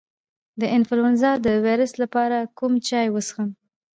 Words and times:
د 0.59 0.61
انفلونزا 0.75 1.31
د 1.45 1.47
ویروس 1.65 1.93
لپاره 2.01 2.37
کوم 2.57 2.73
چای 2.87 3.07
وڅښم؟ 3.11 3.49